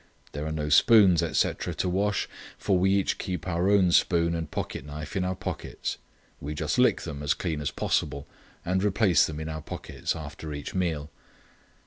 [0.31, 4.49] There are no spoons, etc., to wash, for we each keep our own spoon and
[4.49, 5.99] pocket knife in our pockets.
[6.39, 8.25] We just lick them as clean as possible
[8.65, 11.11] and replace them in our pockets after each meal.